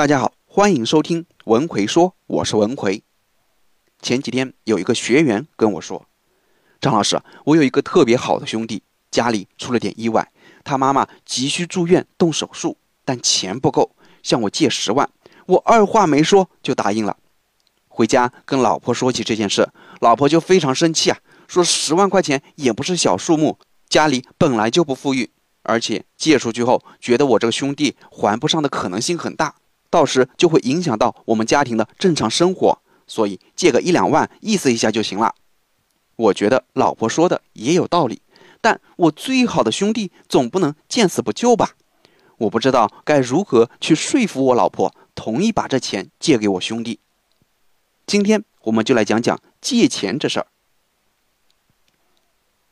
[0.00, 3.02] 大家好，欢迎收听文奎说，我是文奎。
[4.00, 6.06] 前几天有一个学员跟我说
[6.80, 10.26] ：“张老师，我有一个特别好的兄弟，家里出了点意外，
[10.64, 15.06] 他妈妈急需住院动手术，但钱不够，向我借十万。
[15.44, 17.18] 我二话没说就答应了。
[17.86, 19.68] 回家跟老婆说起这件事，
[20.00, 23.58] 老婆就非常生气啊，说十万块钱也不是小数目，
[23.90, 25.28] 家里本来就不富裕，
[25.62, 29.56] 而且借出去后，觉得我这个兄弟还不上的可能性很大。”
[29.90, 35.34] 到时就会影响到我们家庭的正常生活，所以借个一两万意思一下就行了。
[36.16, 38.22] 我觉得老婆说的也有道理，
[38.60, 41.72] 但我最好的兄弟总不能见死不救吧？
[42.38, 47.00] 我不知道该如何去说服我老婆同意把这钱借给我兄弟。
[48.06, 50.46] 今天我们就来讲讲借钱这事儿。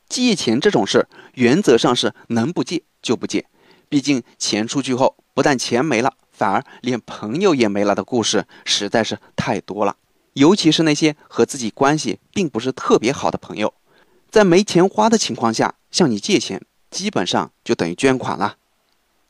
[0.07, 3.45] 借钱这种事，原则上是能不借就不借，
[3.87, 6.15] 毕竟钱出去后，不但钱没了。
[6.39, 9.97] 反而连朋友也没了的故事实在是太多了，
[10.35, 13.73] 尤其是那些和自己关系并不是特别好的朋友，
[14.31, 18.55] 在没钱花的情况下向你借钱，基本上就等于捐款了。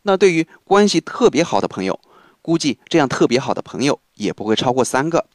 [0.03, 1.99] 那对于关系特别好的朋友，
[2.43, 5.25] 估计这样特别好的朋友也不会超过三个。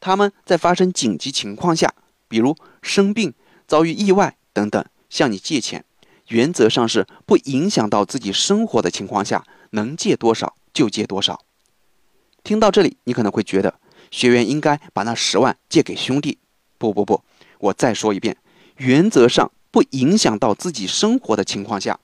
[0.00, 1.94] 他们在发生紧急情况下，
[2.26, 3.32] 比如生病、
[3.68, 5.84] 遭遇意外等等，向你借钱，
[6.26, 10.56] 原则上是不影响到自己生活的情况下，能借多少。
[10.72, 11.44] 就借多少。
[12.44, 13.78] 听到这里，你可能会觉得
[14.10, 16.38] 学员应该把那十万借给兄弟。
[16.78, 17.22] 不不不，
[17.58, 18.36] 我再说一遍，
[18.76, 22.00] 原则上不影响到自己生活的情况下，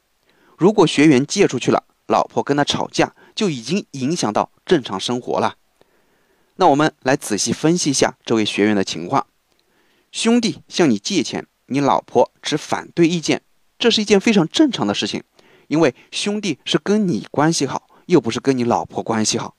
[0.56, 5.56] 如果学员借出去了，老婆跟他吵架，就已经影响到正常生活了。
[6.56, 9.26] 那我们来仔细分析一下这位学员的情况。
[10.12, 13.42] 兄弟向你借钱，你老婆持反对意见，
[13.78, 15.24] 这是一件非常正常的事情，
[15.66, 17.88] 因为兄弟是跟你关系好。
[18.08, 19.54] 又不是跟你老婆关系好，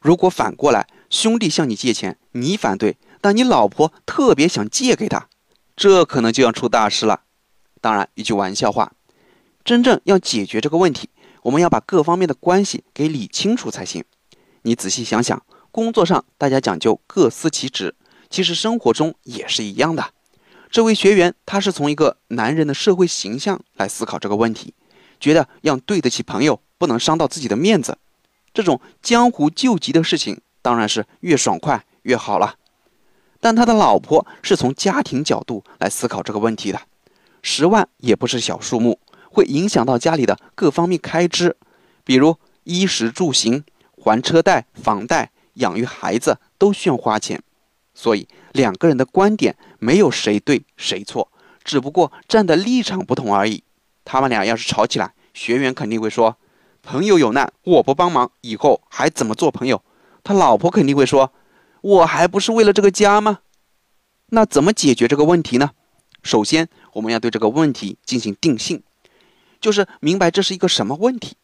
[0.00, 5.28] 如果反过来，兄弟向你借钱，你反对，但你老婆特别想借给他，
[5.76, 7.22] 这可能就要出大事了。
[7.80, 8.92] 当然，一句玩笑话，
[9.64, 11.08] 真正要解决这个问题，
[11.42, 14.04] 我们要把各方面的关系给理清楚才行。
[14.62, 15.40] 你仔细想想，
[15.70, 17.94] 工作上大家讲究各司其职，
[18.28, 20.12] 其实生活中也是一样的。
[20.68, 24.74] 这位学员他是从一个男人的社会形象来思考这个问题，
[25.20, 26.60] 觉得要对得起朋友。
[26.78, 27.98] 不能伤到自己的面子，
[28.54, 32.54] 这种江湖救急的事情当然是越爽快越好了。
[33.40, 36.80] 但他的老婆是从家庭角度来思考这个问题的，
[37.42, 38.98] 十万也不是小数目，
[39.30, 41.56] 会影响到家里的各方面开支，
[42.04, 43.64] 比如衣食住行、
[43.96, 47.42] 还车贷、房贷、养育孩子都需要花钱。
[47.94, 51.30] 所以两个人的观点没有谁对谁错，
[51.64, 53.64] 只不过站的立场不同而已。
[54.04, 56.36] 他们俩要是吵起来，学员肯定会说。
[56.88, 59.84] 朋友有难，我不帮忙，以后还怎么做朋友？
[60.24, 61.34] 他老婆肯定会说
[61.82, 63.40] ：“我还不是为了这个家吗？”
[64.32, 65.72] 那怎么解决这个问题呢？
[66.22, 68.82] 首先，我们要对这个问题进行定性，
[69.60, 71.36] 就是明白这是一个什么问题：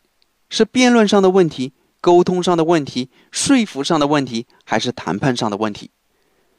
[0.49, 5.91] 是辩论上的问题、沟通上的问题、说服上的问题，还是谈判上的问题？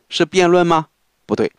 [0.09, 0.90] 是辩论吗？
[1.25, 1.52] 不对，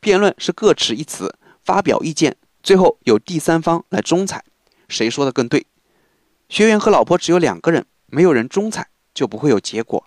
[0.00, 4.42] 辩论是各持一词，发表意见，最后由第三方来仲裁，
[4.88, 5.66] 谁说的更对？
[6.50, 10.04] 学员和老婆只有两个人，没有人仲裁，就不会有结果。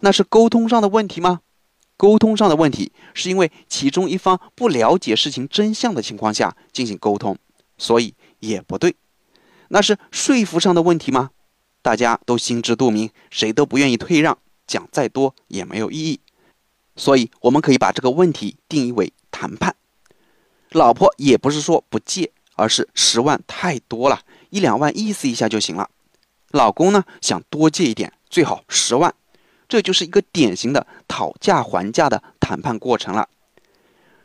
[0.00, 1.42] 那是沟通上的问题吗？
[1.98, 7.36] 沟通上的问题是因为其中一方不了解事情真相的情况下进行沟通，
[7.76, 8.96] 所以也不对。
[9.68, 11.30] 那是说服上的问题吗？
[11.82, 16.20] 大家都心知肚明，谁都不愿意退让，讲再多也没有意义。
[16.96, 19.76] 所以我们可以把这个问题定义为谈判。
[20.70, 24.22] 老婆也不是说不借，而是十万太多了。
[24.50, 25.90] 一两万意思一下就行了，
[26.50, 29.14] 老公呢想多借一点，最好十万，
[29.68, 33.28] 这就是一个典型的讨价还价的谈判过程了。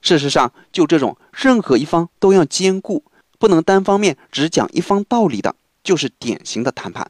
[0.01, 3.03] 事实上，就这种任何一方都要兼顾，
[3.39, 7.09] 不能单方面只讲一方道理的，就是典型的谈判。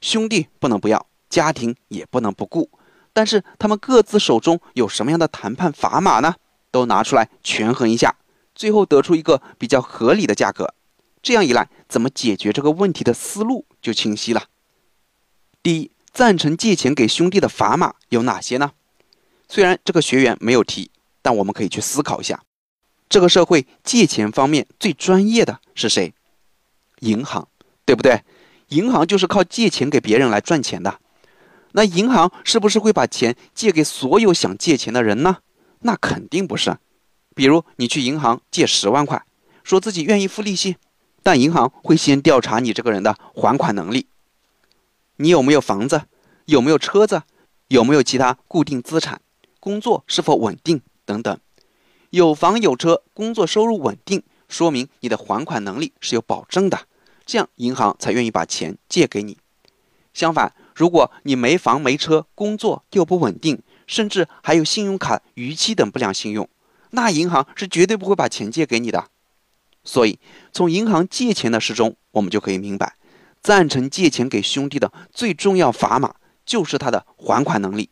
[0.00, 2.70] 兄弟不能不要，家庭也不能不顾，
[3.12, 6.34] 但是他们各自手中有什么样的谈判砝码呢？
[6.70, 8.14] 都拿出来权衡一下，
[8.54, 10.72] 最后得出一个比较合理的价格。
[11.22, 14.44] 这样一来，怎么解决这个问题的思路就清晰了。
[15.62, 18.72] 第一，赞成借钱给兄弟的砝码有哪些呢？
[19.48, 20.90] 虽然这个学员没有提，
[21.20, 22.42] 但我们可以去思考一下：
[23.08, 26.14] 这个社会借钱方面最专业的是谁？
[27.00, 27.48] 银行，
[27.84, 28.22] 对不对？
[28.68, 31.00] 银行就是靠借钱给别人来赚钱的。
[31.72, 35.38] 那银行是不是会把钱借给所有想借钱的人呢？
[35.80, 36.78] 那肯定不是。
[37.34, 39.22] 比如你去银行借十万块，
[39.62, 40.76] 说自己愿意付利息。
[41.22, 44.06] 但银行会先调查你这个人的还款能力，
[45.16, 46.02] 你有没有房子，
[46.46, 47.22] 有没有车子，
[47.68, 49.20] 有没有其他固定资产，
[49.58, 51.38] 工作是否稳定等等。
[52.10, 56.80] 有房有车，工作收入稳定，说明你的还款能力是有保证的，
[57.24, 59.38] 这样银行才愿意把钱借给你。
[60.12, 66.48] 相反，如果你没房没车，工作又不稳定，甚至还有信用卡逾期等不良信用，
[66.90, 69.08] 那银行是绝对不会把钱借给你的。
[69.82, 70.18] 所以，
[70.52, 72.96] 从银行借钱的事中，我们就可以明白，
[73.42, 77.90] 赞成借钱给兄弟的最重要砝码就是他的还款能力。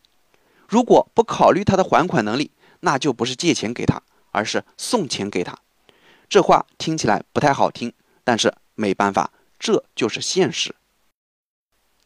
[0.69, 2.50] 如果不考虑他的还款能力，
[2.81, 4.02] 那就不是借钱给他，
[4.32, 5.58] 而是送钱给他。
[6.29, 7.93] 这话听起来不太好听，
[8.23, 10.75] 但是没办法，这就是现实。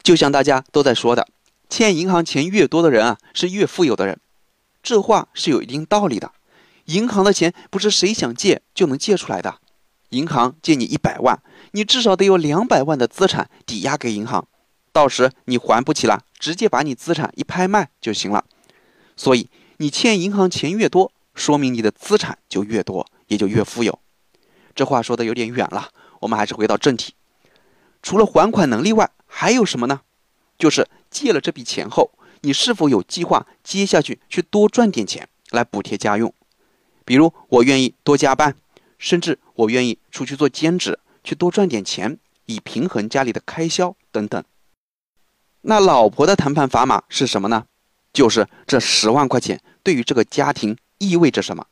[0.03, 1.27] 就像大家都在说的，
[1.69, 4.21] 欠银行钱越多的人啊，是越富有的人。
[4.83, 6.33] 这话是有一定道理的。
[6.87, 9.59] 银行的钱不是谁想借就能借出来的。
[10.13, 11.43] 银行借你一百万，
[11.73, 14.47] 你至少得有两百万的资产抵押给银行。
[14.93, 18.45] 到时你还不起了，直接把你资产一拍卖就行了。
[19.17, 19.49] 所以
[19.79, 23.99] 你欠银行钱越多，说明你的资产就越多，也就越富有。
[24.75, 25.89] 这话说的有点远了，
[26.21, 27.15] 我们还是回到正题。
[28.03, 30.03] 除了还款能力外，还有什么呢？
[30.59, 32.11] 就是借了这笔钱后，
[32.43, 36.35] 你是否有计划接下去去多赚点钱来补贴家用？
[37.07, 38.55] 比如我愿意多加班，
[39.03, 44.43] 甚至我愿意出去做兼职，去多赚点钱，以平衡家里的开销等等。
[45.63, 47.67] 那老婆的谈判砝码是什么呢？
[48.13, 51.67] 就是这十万块钱对于这个家庭意味着什么？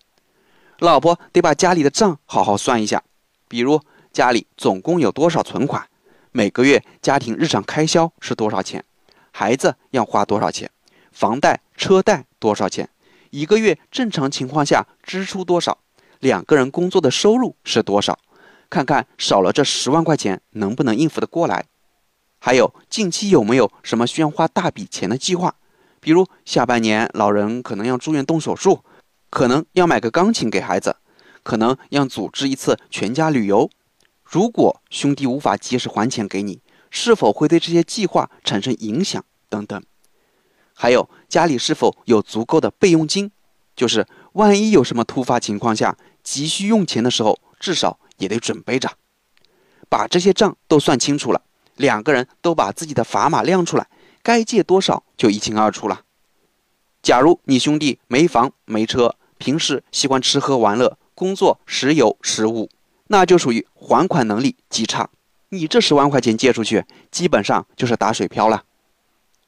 [0.80, 3.00] 老婆得把家里的账好好算一下，
[3.46, 3.80] 比如
[4.12, 5.88] 家里总共有多少存款。
[6.32, 8.84] 每个月家庭日常开销是多少钱？
[9.30, 10.68] 孩子要花多少钱？
[11.12, 12.90] 房贷、车贷多少钱？
[13.30, 15.78] 一个月正常情况下支出多少？
[16.20, 18.18] 两个人工作的收入是多少？
[18.68, 21.64] 看看少了这十万块钱能不能应付得过来？
[22.38, 25.56] 还有近期有没有什么需要花大笔钱的计划？
[25.98, 28.84] 比如下半年老人可能要住院动手术，
[29.28, 30.96] 可能要买个钢琴给孩子，
[31.42, 33.68] 可能要组织一次全家旅游。
[34.22, 39.24] 如果兄弟无法及时还钱给你，是否会对这些计划产生影响？
[39.48, 39.82] 等等，
[40.74, 43.32] 还有家里是否有足够的备用金，
[43.74, 48.90] 就是万一有什么突发情况下急需用钱的时候，至少也得准备着。
[49.88, 51.42] 把这些账都算清楚了，
[51.76, 53.88] 两个人都把自己的砝码亮出来，
[54.22, 56.02] 该借多少就一清二楚了。
[57.02, 62.68] 假如你兄弟没房没车，平时喜欢吃喝玩乐，工作时有时无。
[63.08, 65.10] 那就属于还款能力极差，
[65.48, 68.62] 你这十万块钱借出去，基本上就是打水漂了。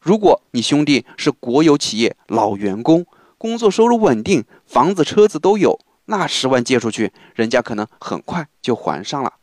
[0.00, 3.06] 如果你兄弟是国有企业老员工，
[3.38, 9.34] 工作收入稳定，房子车子都有，那十万借出去，人家可能很快就还上了。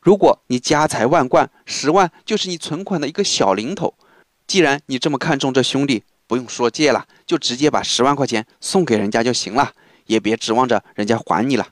[0.00, 3.94] 如果你家财万贯，十万就是你存款的一个小零头。
[4.46, 9.72] 既然你这么看重这兄弟，不用说借了，就直接把十万块钱送给人家就行了，
[10.06, 11.68] 也别指望着人家还你了。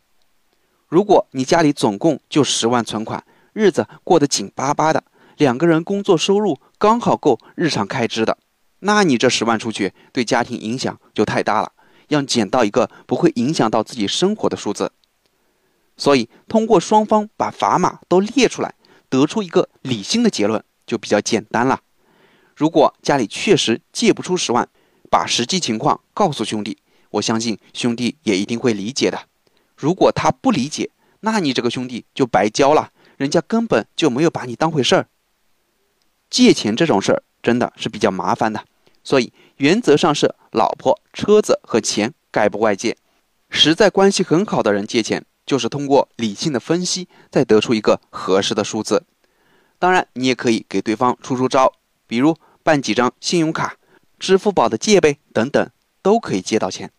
[0.89, 5.05] 如果你家里总共就十万存款，日子过得紧巴巴的，
[5.37, 8.37] 两个人工作收入刚好够日常开支的，
[8.81, 11.73] 那你这十万出去对家庭影响就太大了，
[12.09, 14.93] 要减到一个不会影响到自己生活的数字。
[15.97, 18.75] 所以，通过双方把砝码都列出来，
[19.09, 21.81] 得出一个理性的结论就比较简单了。
[22.56, 24.69] 如果家里确实借不出十万，
[25.11, 26.79] 把实际情况告诉兄弟，
[27.11, 29.29] 我相信兄弟也一定会理解的。
[29.77, 35.08] 如果他不理解，那你这个兄弟就白交了，人家根本就没有把你当回事儿。
[36.29, 38.65] 借钱这种事儿真的是比较麻烦的，
[39.05, 42.96] 所以原则上是老婆、车子和钱概不外借。
[43.51, 49.05] 实在关系很好的人借钱，就是通过理性的分析，再得出一个合适的数字。
[49.79, 51.73] 当然，你也可以给对方出出招，
[52.08, 53.77] 比如办几张信用卡、
[54.19, 55.70] 支付宝的借呗等等，
[56.03, 56.91] 都可以借到钱。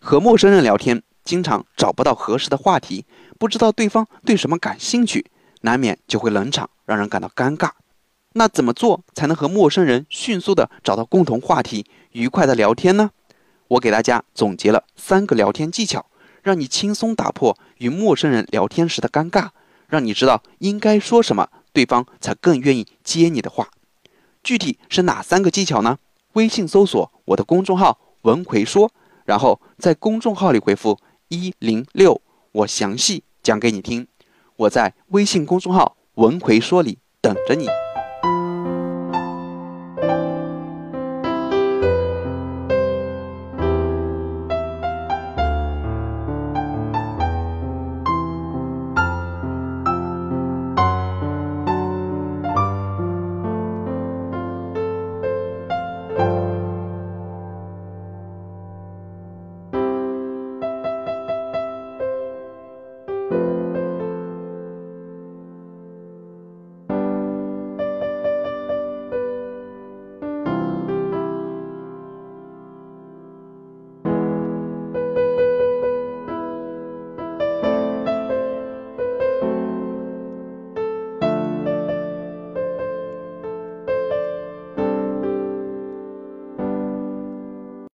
[0.00, 1.02] 和陌生人聊天。
[1.24, 3.04] 经常找不到合适的话题，
[3.38, 5.30] 不知道对方对什么感兴趣，
[5.60, 7.72] 难免就会冷场，让人感到尴尬。
[8.34, 13.10] 那怎么做才能和陌生人迅速的找到共同话题，愉快的聊天呢？
[13.68, 16.06] 我给大家总结了三个聊天技巧，
[16.42, 19.48] 让你轻松打破与陌生人聊天时的尴尬，
[19.88, 23.68] 让你知道应该说什么，对方才更愿意接你的话。
[24.42, 25.98] 具体是哪三个技巧呢？
[26.34, 28.90] 微信搜索我的公众号“文奎说”，
[29.26, 30.98] 然后在公众号里回复。
[31.30, 34.08] 一零六，我详细讲给你听。
[34.56, 37.68] 我在微信公众号“文奎说”里等着你。